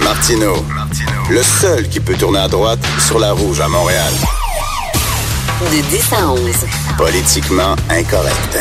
[0.00, 0.64] Martino,
[1.30, 4.12] le seul qui peut tourner à droite sur la rouge à Montréal.
[5.60, 6.40] De 10 à 11.
[6.96, 8.58] Politiquement incorrect.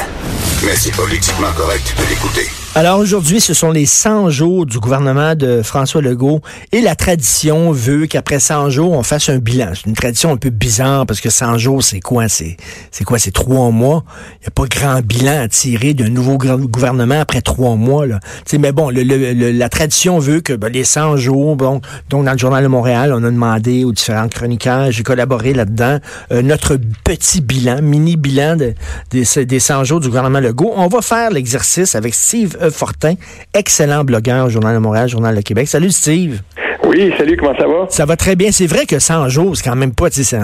[0.64, 2.59] Mais c'est politiquement correct de l'écouter.
[2.76, 6.41] Alors aujourd'hui, ce sont les 100 jours du gouvernement de François Legault
[6.72, 9.72] et la tradition veut qu'après 100 jours, on fasse un bilan.
[9.73, 12.30] C'est une tradition un peu bizarre parce que 100 jours, c'est quoi?
[12.30, 12.58] C'est,
[13.05, 13.18] quoi?
[13.18, 14.04] C'est trois mois?
[14.36, 18.05] Il n'y a pas grand bilan à tirer d'un nouveau gouvernement après trois mois.
[18.05, 18.20] Là.
[18.59, 19.02] mais bon, le,
[19.52, 23.12] la tradition veut que ben, les 100 jours, bon, donc dans le Journal de Montréal,
[23.14, 25.97] on a demandé aux différents chroniqueurs, j'ai collaboré là-dedans,
[26.31, 28.75] euh, notre petit bilan, mini bilan de,
[29.09, 30.72] des, des 100 jours du gouvernement Legault.
[30.75, 33.14] On va faire l'exercice avec Steve Fortin,
[33.54, 35.68] excellent blogueur Journal de Montréal, Journal de Québec.
[35.68, 36.42] Salut Steve.
[36.90, 37.86] Oui, salut, comment ça va?
[37.90, 38.52] Ça va très bien.
[38.52, 40.40] C'est vrai que 100 jours, c'est quand même pas, tu sais,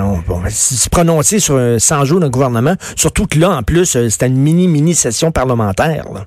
[0.49, 4.37] se prononcer sur 100 jours d'un gouvernement, surtout que là, en plus, euh, c'était une
[4.37, 6.05] mini-mini session parlementaire.
[6.13, 6.25] Là.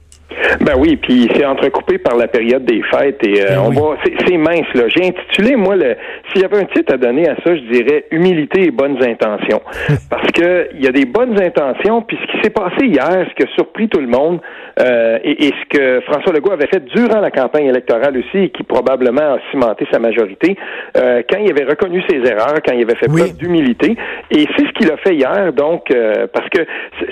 [0.61, 3.97] Ben oui, puis c'est entrecoupé par la période des fêtes et euh, ben on va
[4.27, 4.85] c'est mince là.
[4.89, 5.97] J'ai intitulé moi le
[6.31, 9.63] s'il y avait un titre à donner à ça, je dirais humilité et bonnes intentions.
[10.11, 13.35] Parce que il y a des bonnes intentions puis ce qui s'est passé hier, ce
[13.35, 14.41] qui a surpris tout le monde
[14.81, 18.51] euh, et, et, ce que François Legault avait fait durant la campagne électorale aussi et
[18.51, 20.57] qui probablement a cimenté sa majorité
[20.97, 23.97] euh, quand il avait reconnu ses erreurs, quand il avait fait preuve d'humilité.
[24.31, 25.93] Et c'est ce qu'il a fait hier donc
[26.33, 26.67] parce que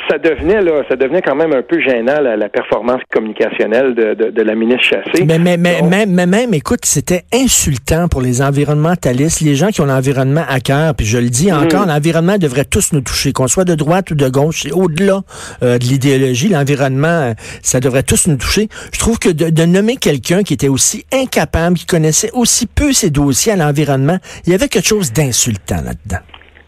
[0.09, 3.01] ça devenait là, ça devenait quand même un peu gênant la, la performance
[3.37, 5.25] communicationnelle de, de, de, la ministre Chassé.
[5.25, 9.87] Mais, mais, mais, mais, même, écoute, c'était insultant pour les environnementalistes, les gens qui ont
[9.87, 11.89] l'environnement à cœur, puis je le dis encore, mm.
[11.89, 15.23] l'environnement devrait tous nous toucher, qu'on soit de droite ou de gauche, au-delà
[15.63, 18.69] euh, de l'idéologie, l'environnement, euh, ça devrait tous nous toucher.
[18.93, 22.93] Je trouve que de, de nommer quelqu'un qui était aussi incapable, qui connaissait aussi peu
[22.93, 26.23] ses dossiers à l'environnement, il y avait quelque chose d'insultant là-dedans.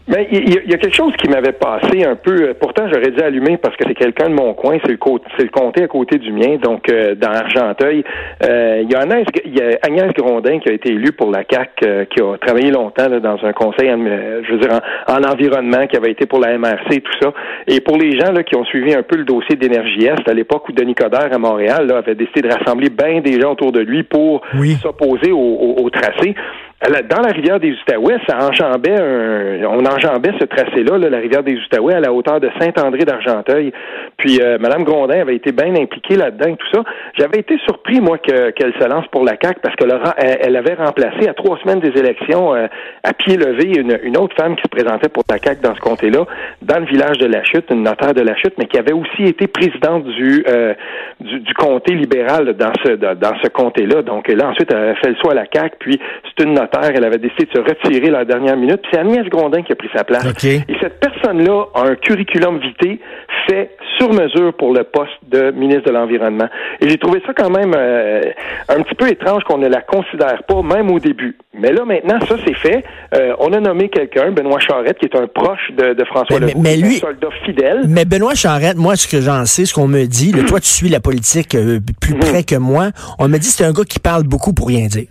[0.09, 2.49] Mais il y, a quelque chose qui m'avait passé un peu.
[2.49, 4.79] Euh, pourtant, j'aurais dû allumer parce que c'est quelqu'un de mon coin.
[4.83, 4.97] C'est le,
[5.37, 8.03] c'est le comté à côté du mien, donc euh, dans Argenteuil.
[8.43, 11.43] Euh, il y a Agnès, y a Agnès Grondin qui a été élue pour la
[11.43, 16.11] CAC, qui a travaillé longtemps dans un conseil, je veux dire, en, environnement, qui avait
[16.11, 17.31] été pour la MRC et tout ça.
[17.67, 20.33] Et pour les gens là, qui ont suivi un peu le dossier d'Énergie Est, à
[20.33, 23.71] l'époque où Denis Coderre à Montréal là, avait décidé de rassembler bien des gens autour
[23.71, 24.41] de lui pour
[24.81, 26.33] s'opposer au, au, au tracé
[26.81, 31.57] dans la rivière des Outaouais, ça enjambait un, on enjambait ce tracé-là, la rivière des
[31.57, 33.73] Outaouais, à la hauteur de Saint-André d'Argenteuil.
[34.15, 36.83] Puis euh, Mme Grondin avait été bien impliquée là-dedans et tout ça.
[37.17, 39.85] J'avais été surpris, moi, qu'elle se lance pour la CAQ parce que
[40.17, 42.67] elle, avait remplacé à trois semaines des élections euh,
[43.03, 46.25] à pied levé une, autre femme qui se présentait pour la CAQ dans ce comté-là,
[46.61, 49.23] dans le village de la Chute, une notaire de la Chute, mais qui avait aussi
[49.23, 50.73] été présidente du, euh,
[51.19, 54.01] du, comté libéral dans ce dans ce comté-là.
[54.01, 56.68] Donc là, ensuite, elle a fait le choix à la CAQ, puis c'est une notaire
[56.73, 58.81] elle avait décidé de se retirer la dernière minute.
[58.81, 60.25] Puis c'est Agnès Grondin qui a pris sa place.
[60.43, 62.99] Et cette personne-là a un curriculum vitae
[63.47, 66.47] fait sur mesure pour le poste de ministre de l'Environnement.
[66.79, 68.21] Et j'ai trouvé ça quand même euh,
[68.69, 71.37] un petit peu étrange qu'on ne la considère pas, même au début.
[71.53, 72.83] Mais là, maintenant, ça, c'est fait.
[73.13, 76.77] Euh, on a nommé quelqu'un, Benoît Charette, qui est un proche de, François Legault, mais,
[76.77, 77.81] lui, un soldat fidèle.
[77.87, 80.67] Mais Benoît Charette, moi, ce que j'en sais, ce qu'on me dit, le, toi, tu
[80.67, 82.19] suis la politique euh, plus mhm.
[82.19, 84.87] près que moi, on me dit que c'est un gars qui parle beaucoup pour rien
[84.87, 85.07] dire.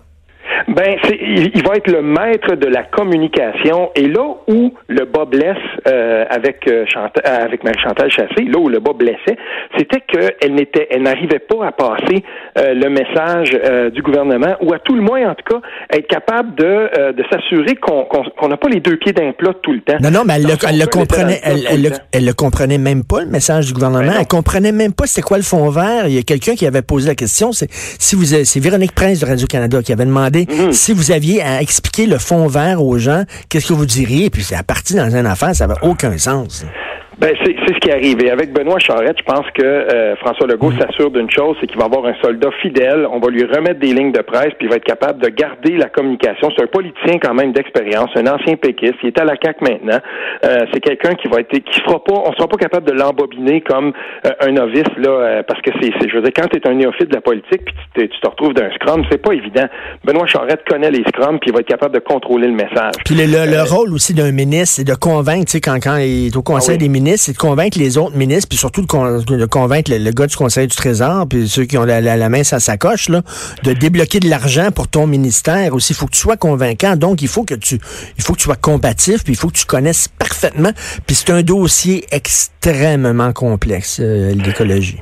[0.78, 3.90] Ben, il, il, va être le maître de la communication.
[3.96, 5.56] Et là où le bas blesse
[5.88, 6.84] euh, avec euh,
[7.24, 9.36] avec Marie-Chantal Chassé, là où le bas blessait,
[9.76, 12.22] c'était qu'elle n'était, elle n'arrivait pas à passer
[12.58, 15.60] euh, le message euh, du gouvernement, ou à tout le moins, en tout cas,
[15.92, 19.72] être capable de, euh, de s'assurer qu'on n'a pas les deux pieds d'un plat tout
[19.72, 19.96] le temps.
[20.00, 20.44] Non, non, mais elle,
[20.78, 21.66] le, comprenait, elle,
[22.12, 24.12] elle, le, comprenait même pas le message du gouvernement.
[24.12, 26.06] Ben elle comprenait même pas c'était quoi le fond vert.
[26.06, 27.50] Il y a quelqu'un qui avait posé la question.
[27.50, 30.44] C'est si vous, c'est Véronique Prince de Radio Canada qui avait demandé.
[30.44, 30.67] Mm-hmm.
[30.67, 30.67] Hmm.
[30.72, 34.30] Si vous aviez à expliquer le fond vert aux gens, qu'est-ce que vous diriez?
[34.30, 36.64] Puis c'est à partir dans une affaire, ça n'avait aucun sens.
[37.18, 38.22] Ben, c'est ce qui arrive.
[38.22, 40.78] Et avec Benoît Charette, je pense que euh, François Legault mm.
[40.78, 43.08] s'assure d'une chose, c'est qu'il va avoir un soldat fidèle.
[43.10, 45.76] On va lui remettre des lignes de presse, puis il va être capable de garder
[45.76, 46.48] la communication.
[46.56, 48.94] C'est un politicien quand même d'expérience, un ancien péquiste.
[49.02, 49.98] Il est à la CAQ maintenant.
[50.44, 53.62] Euh, c'est quelqu'un qui va être, qui sera pas, on sera pas capable de l'embobiner
[53.62, 53.92] comme
[54.24, 57.08] euh, un novice là, parce que c'est, je veux dire, quand tu es un néophyte
[57.08, 59.66] de la politique, puis tu, tu te retrouves d'un scrum, c'est pas évident.
[60.04, 62.94] Benoît Charette connaît les scrums, puis il va être capable de contrôler le message.
[63.04, 66.28] Puis le, le, rôle aussi d'un ministre, c'est de convaincre, tu sais, quand, quand il
[66.28, 69.46] est au Conseil ah des ministres c'est de convaincre les autres ministres, puis surtout de,
[69.46, 72.76] convaincre le, gars du Conseil du Trésor, puis ceux qui ont la, main sur sa
[72.76, 73.22] coche, là,
[73.62, 75.92] de débloquer de l'argent pour ton ministère aussi.
[75.92, 76.96] Il faut que tu sois convaincant.
[76.96, 77.78] Donc, il faut que tu,
[78.16, 80.72] il faut que tu sois combatif, puis il faut que tu connaisses parfaitement.
[81.06, 84.98] Puis c'est un dossier extrêmement complexe, euh, l'écologie.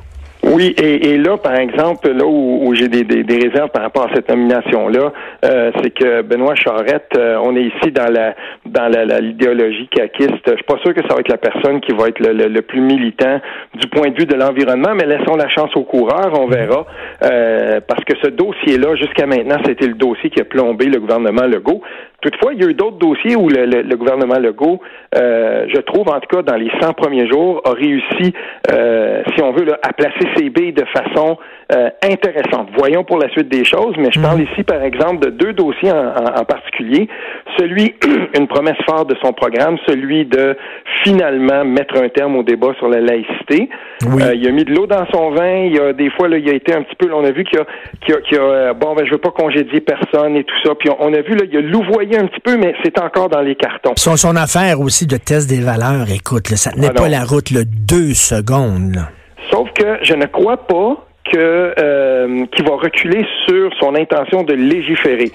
[0.49, 3.03] Oui, et, là, par exemple, là où, j'ai des,
[3.47, 5.11] réserves par rapport à cette nomination-là,
[5.43, 8.33] euh, c'est que Benoît Charette, euh, on est ici dans la
[8.65, 8.87] dans
[9.21, 10.43] l'idéologie caquiste.
[10.45, 12.81] Je suis pas sûr que ça va être la personne qui va être le, plus
[12.81, 13.39] militant
[13.75, 16.85] du point de vue de l'environnement, mais laissons la chance aux coureurs, on verra,
[17.23, 21.45] euh, parce que ce dossier-là, jusqu'à maintenant, c'était le dossier qui a plombé le gouvernement
[21.45, 21.81] Legault.
[22.21, 24.79] Toutefois, il y a eu d'autres dossiers où le, gouvernement Legault,
[25.15, 28.33] euh, je trouve en tout cas dans les 100 premiers jours, a réussi,
[28.71, 31.37] euh, si on veut, là, à placer ses billes de façon
[31.75, 32.69] euh, intéressante.
[32.77, 34.47] Voyons pour la suite des choses, mais je parle mhm.
[34.51, 37.09] ici, par exemple, de deux dossiers en, particulier.
[37.57, 37.93] Celui,
[38.39, 40.55] une promesse forte de son programme, celui de
[41.03, 43.69] finalement mettre un terme au débat sur la laïcité.
[44.05, 45.65] Euh, il a mis de l'eau dans son vin.
[45.65, 47.59] Il a des fois, là, il a été un petit peu, on a vu qu'il
[47.59, 47.65] a,
[47.99, 50.73] qu'il a, qu'il a euh, bon, ben, je veux pas congédier personne et tout ça.
[50.75, 53.41] Puis on, a vu, là, il a louvoyé un petit peu, mais c'est encore dans
[53.41, 53.93] les cartons.
[53.97, 57.51] Son, son affaire aussi de test des valeurs, écoute, ça tenait ah pas la route,
[57.51, 59.05] le deux secondes.
[59.51, 64.53] Sauf que je ne crois pas que euh, qui va reculer sur son intention de
[64.53, 65.31] légiférer.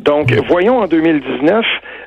[0.00, 1.64] Donc, voyons en 2019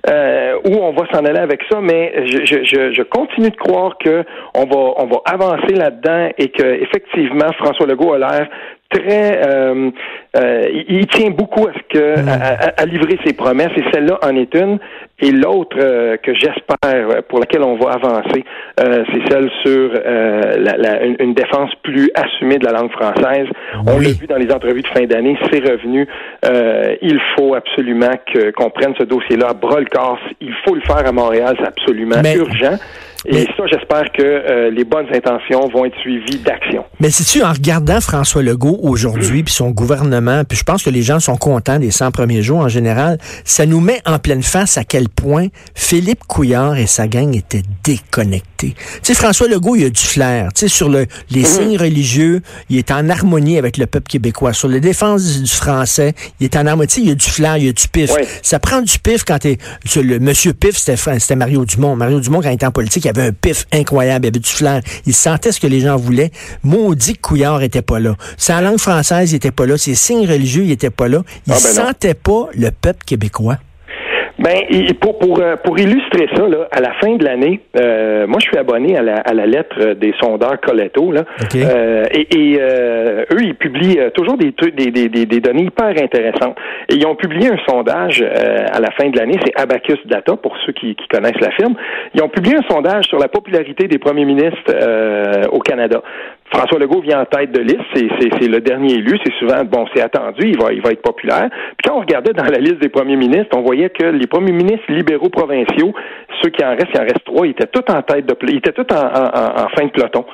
[0.10, 3.98] euh, où on va s'en aller avec ça, mais je, je, je, continue de croire
[3.98, 4.24] que
[4.54, 8.48] on va on va avancer là-dedans et que effectivement François Legault a l'air
[8.90, 9.92] très euh,
[10.36, 12.74] euh, il tient beaucoup à ce que mm.
[12.78, 14.80] à, livrer ses promesses et celle-là en est une.
[15.22, 18.44] Et l'autre euh, que j'espère pour laquelle on va avancer
[18.78, 23.48] c'est celle sur la, une, défense plus assumée de la langue française.
[23.86, 26.08] On l'a vu dans les entrevues de fin d'année c'est revenu.
[27.02, 28.12] Il faut absolument
[28.58, 30.20] qu'on prenne ce dossier-là à bras le corps.
[30.42, 32.78] Il faut le faire à Montréal c'est absolument urgent
[33.26, 36.86] et ça, j'espère que euh, les bonnes intentions vont être suivies d'action.
[37.02, 41.02] Mais c'est-tu en regardant François Legault aujourd'hui, puis son gouvernement, puis je pense que les
[41.02, 44.78] gens sont contents des 100 premiers jours en général, ça nous met en pleine face
[44.78, 48.74] à quel point Philippe Couillard et sa gang étaient déconnectés.
[48.76, 50.54] Tu sais, François Legault, il a du flair.
[50.54, 51.46] Tu sais, sur le, les mhm.
[51.46, 54.54] signes religieux, il est en harmonie avec le peuple québécois.
[54.54, 56.88] Sur la défense du français, il est en harmonie.
[56.88, 58.12] Tu sais, il a du flair, il a du pif.
[58.42, 59.58] Ça prend du pif quand t'es...
[59.96, 61.96] Le monsieur pif, c'était Mario Dumont.
[61.96, 64.50] Mario Dumont, quand il était en politique, il avait un pif incroyable, il avait du
[64.50, 64.82] flair.
[65.06, 66.32] Il sentait ce que les gens voulaient.
[66.64, 68.16] Maudit que Couillard était pas là.
[68.38, 69.78] Sa langue française, il était pas là.
[69.78, 71.24] Ses signes religieux, il était pas là.
[71.48, 73.58] Il ah, ben sentait pas le peuple québécois.
[74.40, 74.64] Ben,
[75.02, 78.48] pour, pour, euh, pour illustrer ça, là, à la fin de l'année, euh, moi, je
[78.48, 81.26] suis abonné à la, à la lettre des sondeurs Coletto, là,
[81.56, 86.58] euh, et, et eux, ils publient toujours des, des, des, des, données hyper intéressantes.
[86.88, 90.56] Et ils ont publié un sondage à la fin de l'année, c'est Abacus Data, pour
[90.66, 91.76] ceux qui, qui connaissent la firme.
[92.14, 94.74] Ils ont publié un sondage sur la popularité des premiers ministres
[95.52, 96.02] au Canada.
[96.52, 100.02] François Legault vient en tête de liste, c'est le dernier élu, c'est souvent, bon, c'est
[100.02, 101.50] attendu, il va, il va être populaire.
[101.78, 104.52] Puis quand on regardait dans la liste des premiers ministres, on voyait que les premiers
[104.52, 105.94] ministres libéraux provinciaux,
[106.42, 108.58] ceux qui en restent, il en reste trois, ils étaient tous en tête de, ils
[108.58, 110.26] étaient tous en, en, fin de peloton.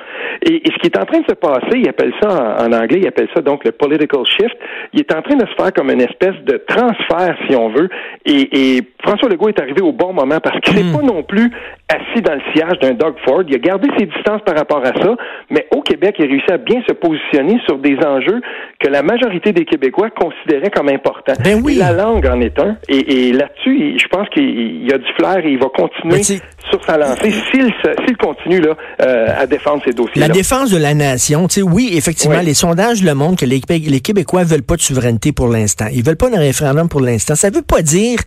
[0.42, 3.06] Et, ce qui est en train de se passer, il appelle ça en, anglais, il
[3.06, 4.56] appelle ça donc le political shift,
[4.94, 7.88] il est en train de se faire comme une espèce de transfert, si on veut.
[8.24, 10.96] Et, François Legault est arrivé au bon moment parce qu'il n'est hmm.
[10.96, 11.52] pas non plus
[11.88, 13.42] assis dans le sillage d'un Doug Ford.
[13.48, 15.16] Il a gardé ses distances par rapport à ça,
[15.50, 18.40] mais au Québec, qui a réussi à bien se positionner sur des enjeux
[18.80, 21.34] que la majorité des Québécois considéraient comme importants.
[21.44, 21.76] Ben oui.
[21.76, 22.76] la langue en est un.
[22.88, 26.98] Et, là-dessus, je pense qu'il y a du flair et il va continuer sur sa
[26.98, 30.20] lancée s'il continue là, euh, à défendre ces dossiers.
[30.20, 33.60] La défense de la nation, tu sais, oui, effectivement, les sondages le montrent que les,
[33.68, 35.86] les Québécois veulent pas de souveraineté pour l'instant.
[35.92, 37.36] Ils veulent pas de référendum pour l'instant.
[37.36, 38.18] Ça veut pas dire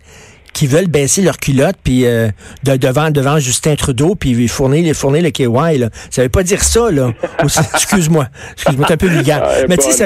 [0.54, 2.30] qui veulent baisser leur culotte puis euh,
[2.64, 5.90] devant devant Justin Trudeau puis fournir les fournir le KY là.
[6.10, 7.12] Ça veut pas dire ça là.
[7.44, 9.42] excuse-moi, excuse-moi, c'est un peu vulgaire.
[9.44, 10.06] Ah, Mais tu sais,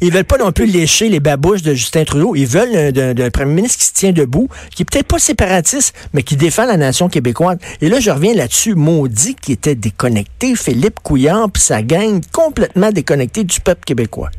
[0.00, 2.34] ils, veulent pas non plus lécher les babouches de Justin Trudeau.
[2.34, 6.22] Ils veulent d'un premier ministre qui se tient debout, qui est peut-être pas séparatiste, mais
[6.22, 7.58] qui défend la nation québécoise.
[7.80, 8.74] Et là, je reviens là-dessus.
[8.74, 14.30] Maudit qui était déconnecté, Philippe Couillard puis sa gang complètement déconnecté du peuple québécois.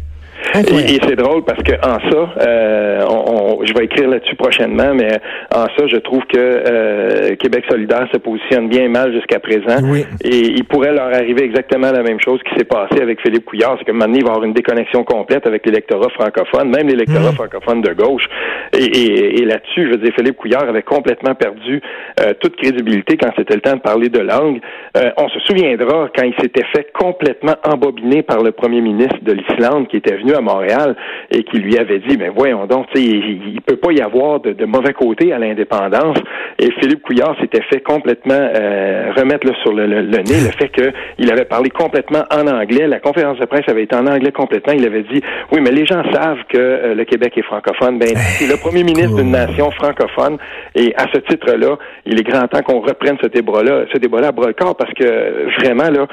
[0.55, 5.19] Et, c'est drôle parce que en ça, euh, on, je vais écrire là-dessus prochainement, mais
[5.53, 9.77] en ça, je trouve que euh, Québec solidaire se positionne bien mal jusqu'à présent.
[10.23, 13.75] Et il pourrait leur arriver exactement la même chose qui s'est passé avec Philippe Couillard,
[13.79, 17.35] c'est que maintenant il va avoir une déconnexion complète avec l'électorat francophone, même l'électorat mm.
[17.35, 18.27] francophone de gauche.
[18.73, 21.81] Et, là-dessus, je veux dire, Philippe Couillard avait complètement perdu
[22.21, 24.61] euh, toute crédibilité quand c'était le temps de parler de langue.
[24.97, 29.33] Euh, on se souviendra quand il s'était fait complètement embobiner par le premier ministre de
[29.33, 30.95] l'Islande qui était venu à Montréal
[31.31, 34.39] et qui lui avait dit, mais ben voyons donc, il, il peut pas y avoir
[34.39, 36.17] de, mauvais côté à l'indépendance.
[36.59, 41.45] Et Philippe Couillard s'était fait complètement euh, remettre sur le, nez le fait qu'il avait
[41.45, 42.87] parlé complètement en anglais.
[42.87, 44.73] La conférence de presse avait été en anglais complètement.
[44.73, 45.21] Il avait dit,
[45.51, 47.99] oui, mais les gens savent que euh, le Québec est francophone.
[47.99, 50.37] Ben, c'est le premier ministre d'une nation francophone.
[50.75, 54.31] Et à ce titre-là, il est grand temps qu'on reprenne ce débat-là, ce débat-là à
[54.31, 56.07] bras le corps parce que vraiment, là,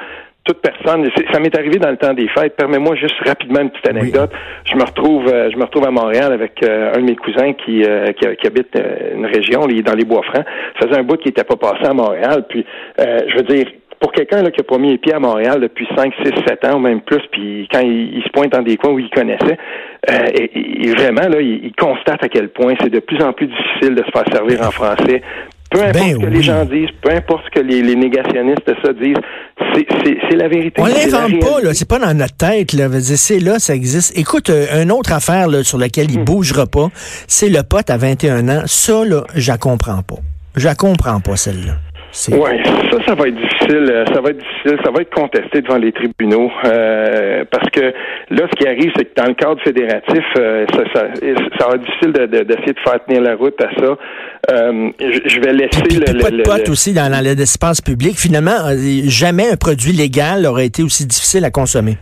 [0.48, 1.06] toute personne.
[1.30, 2.56] Ça m'est arrivé dans le temps des fêtes.
[2.56, 4.30] Permets-moi juste rapidement une petite anecdote.
[4.64, 7.52] Je me retrouve, euh, je me retrouve à Montréal avec euh, un de mes cousins
[7.52, 8.74] qui, euh, qui, habite
[9.14, 10.44] une région, dans les Bois-Francs.
[10.80, 12.44] Ça faisait un bout qui n'était pas passé à Montréal.
[12.48, 12.64] Puis,
[12.98, 13.66] je veux dire,
[14.00, 16.76] pour quelqu'un qui a pas mis les pieds à Montréal depuis 5, 6, 7 ans
[16.76, 19.58] ou même plus, puis quand il, se pointe dans des coins où il connaissait,
[20.08, 24.02] et, vraiment, là, il, constate à quel point c'est de plus en plus difficile de
[24.04, 25.22] se faire servir en français.
[25.70, 28.74] Peu importe ben ce que les gens disent, peu importe ce que les, négationnistes de
[28.82, 29.20] ça disent,
[29.74, 30.80] c'est la vérité.
[30.80, 31.74] On l'invente pas, là.
[31.74, 32.88] C'est pas dans notre tête, là.
[33.00, 34.18] C'est là, ça existe.
[34.18, 36.24] Écoute, euh, une autre affaire là, sur laquelle il hmm.
[36.24, 36.88] bougera pas,
[37.26, 38.62] c'est le pote à 21 ans.
[38.66, 40.18] Ça, là, je la comprends pas.
[40.56, 41.74] Je la comprends pas, celle-là.
[42.30, 42.50] Oui,
[42.90, 43.86] ça, ça va être difficile.
[43.90, 44.78] Euh, ça va être difficile.
[44.82, 46.50] Ça va être contesté devant les tribunaux.
[46.64, 47.80] Euh, parce que
[48.30, 51.06] là, ce qui arrive, c'est que dans le cadre fédératif, euh, ça, ça,
[51.58, 53.96] ça, va être difficile d'essayer de, de, faire tenir la route à ça.
[54.50, 58.18] Euh, je vais laisser le, pas de potes aussi dans, dans l'espace public.
[58.18, 58.74] Finalement,
[59.04, 61.98] jamais un produit légal aurait été aussi difficile à consommer.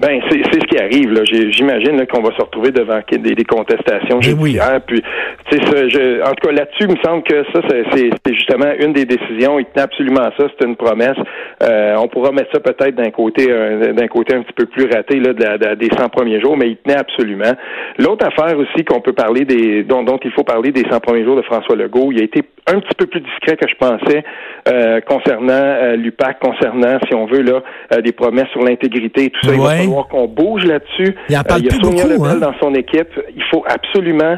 [0.00, 1.12] Ben, c'est ce qui arrive.
[1.12, 1.22] là.
[1.24, 4.80] J'imagine qu'on va se retrouver devant des, des contestations eh judiciaires.
[4.86, 5.02] Puis,
[5.50, 9.04] tu sais, en tout cas, là-dessus, il me semble que ça, c'est justement une des
[9.04, 9.58] décisions.
[9.58, 10.46] Il tenait absolument à ça.
[10.58, 11.18] C'est une promesse.
[11.62, 15.18] Euh, on pourra mettre ça peut-être d'un côté, d'un côté un petit peu plus raté
[15.18, 17.52] là, de des 100 premiers jours, mais il tenait absolument.
[17.98, 21.24] L'autre affaire aussi qu'on peut parler des, dont, dont il faut parler des 100 premiers
[21.24, 24.24] jours de François Legault, il a été un petit peu plus discret que je pensais
[24.68, 27.62] euh, concernant euh, l'UPAC, concernant, si on veut, là,
[27.92, 29.54] euh, des promesses sur l'intégrité et tout ça.
[29.54, 31.14] Il va falloir qu'on bouge là-dessus.
[31.28, 32.36] Il, en parle il y a Sonia Lebel hein?
[32.36, 33.08] dans son équipe.
[33.34, 34.36] Il faut absolument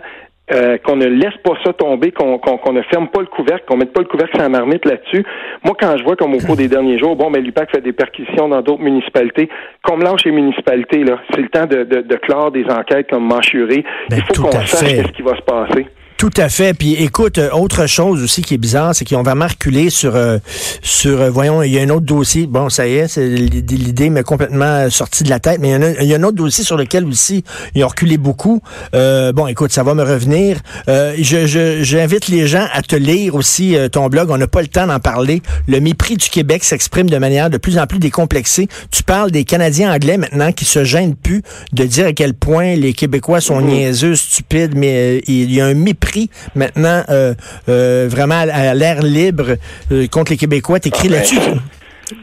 [0.85, 4.01] qu'on ne laisse pas ça tomber, qu'on ne ferme pas le couvercle, qu'on mette pas
[4.01, 5.25] le couvercle sans marmite là-dessus.
[5.63, 7.93] Moi, quand je vois comme au cours des derniers jours, bon, ben l'UPAC fait des
[7.93, 9.49] perquisitions dans d'autres municipalités,
[9.85, 13.09] qu'on me lâche les municipalités, là, c'est le temps de, de, de, clore des enquêtes
[13.09, 13.85] comme manchuré.
[14.09, 15.87] Ben, il faut qu'on sache ce qui va se passer.
[16.21, 16.75] Tout à fait.
[16.75, 20.17] Puis écoute, euh, autre chose aussi qui est bizarre, c'est qu'ils ont vraiment reculé sur,
[20.17, 20.37] euh,
[20.83, 22.47] sur euh, voyons, il y a un autre dossier.
[22.47, 26.03] Bon, ça y est, l'idée m'est complètement sortie de la tête, mais il y, a,
[26.03, 27.43] il y, a, un autre dossier sur lequel aussi
[27.75, 28.61] ils ont reculé beaucoup.
[28.93, 30.59] bon, écoute, ça va me revenir.
[30.87, 34.29] je, j'invite les gens à te lire aussi ton blog.
[34.31, 35.41] On n'a pas le temps d'en parler.
[35.69, 38.69] Le mépris du Québec s'exprime de manière de plus en plus décomplexée.
[38.91, 41.41] Tu parles des Canadiens anglais maintenant qui se gênent plus
[41.73, 43.67] de dire à quel point les Québécois sont mmh.
[43.67, 46.10] niaiseux, stupides, mais il y a un mépris
[46.55, 47.35] maintenant euh,
[47.69, 49.57] euh, vraiment à, l'air libre
[49.93, 50.81] euh, contre les Québécois.
[50.81, 51.41] T'écris ah, ben, là-dessus.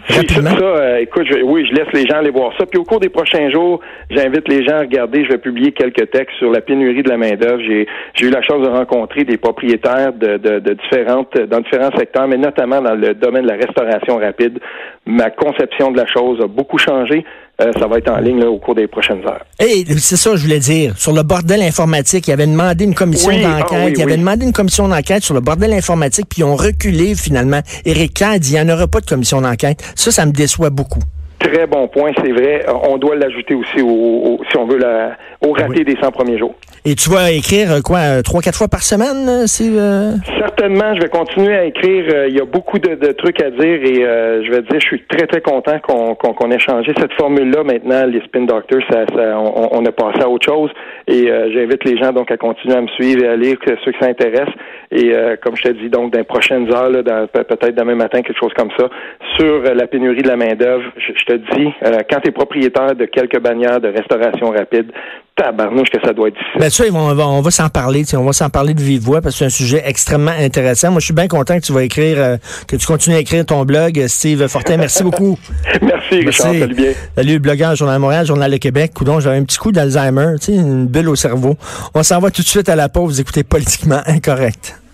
[0.10, 0.50] Rapidement.
[0.58, 2.66] Ça, écoute, oui, je laisse les gens aller voir ça.
[2.66, 3.80] Puis au cours des prochains jours,
[4.10, 5.24] j'invite les gens à regarder.
[5.24, 7.62] Je vais publier quelques textes sur la pénurie de la main d'œuvre.
[7.62, 7.88] J'ai,
[8.26, 12.82] eu la chance de rencontrer des propriétaires de, de, différentes dans différents secteurs, mais notamment
[12.82, 14.60] dans le domaine de la restauration rapide.
[15.06, 17.24] Ma conception de la chose a beaucoup changé.
[17.60, 19.44] Euh, ça va être en ligne au cours des prochaines heures.
[19.60, 20.96] Et c'est ça, je voulais dire.
[20.98, 23.94] Sur le bordel informatique, il avait demandé une commission ah d'enquête.
[23.98, 27.62] il avait demandé une commission d'enquête sur le bordel informatique, puis ils ont reculé finalement.
[27.84, 29.84] Éric Kerr dit il n'y en aura pas de commission d'enquête.
[29.96, 31.02] Ça, ça me déçoit beaucoup.
[31.40, 32.66] Très bon point, c'est vrai.
[32.90, 36.56] On doit l'ajouter aussi au, si on veut la, au raté des 100 premiers jours.
[36.90, 39.28] Et tu vas écrire euh, quoi, euh, trois, quatre fois par semaine?
[39.28, 42.28] Euh, Certainement, je vais continuer à écrire.
[42.30, 44.02] Il y a beaucoup de, trucs à dire et
[44.46, 47.64] je vais dire, je suis très, très content qu'on ait changé cette formule-là.
[47.64, 49.06] Maintenant, les Spin Doctors, ça,
[49.38, 50.72] on, a passé à autre chose
[51.08, 54.00] et j'invite les gens donc à continuer à me suivre et à lire ceux qui
[54.00, 54.56] s'intéressent.
[54.92, 55.12] Et
[55.44, 56.92] comme je te dis, donc, dans les prochaines heures,
[57.32, 58.90] peut-être demain matin, quelque chose comme ça,
[59.38, 61.70] sur la pénurie de la main-d'œuvre, je, te dis,
[62.10, 64.92] quand tu es propriétaire de quelques bannières de restauration rapide,
[65.38, 66.60] tabarnouche que ça doit être difficile.
[66.60, 69.22] Ben ça, on va, on va s'en parler, on va s'en parler de vive voix
[69.22, 70.92] parce que c'est un sujet extrêmement intéressant.
[70.92, 73.46] Moi, je suis bien content que tu vas écrire, euh, que tu continues à écrire
[73.46, 74.78] ton blog, Steve Fortin.
[74.78, 75.38] Merci beaucoup.
[75.82, 76.54] Merci, Richard.
[76.54, 76.92] Salut bien.
[77.16, 78.92] Salut, blogueur, Journal Montréal, Journal de Québec.
[78.96, 81.56] Coudon, j'avais un petit coup d'Alzheimer, tu sais, une bulle au cerveau.
[81.94, 83.14] On s'en va tout de suite à la pause.
[83.14, 84.87] Vous écoutez Politiquement Incorrect.